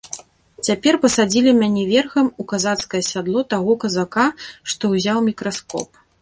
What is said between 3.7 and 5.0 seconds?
казака, што